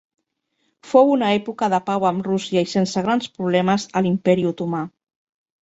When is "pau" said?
1.91-2.07